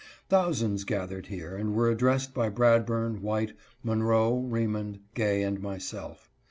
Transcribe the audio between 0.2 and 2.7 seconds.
Thousands gathered here and were addressed by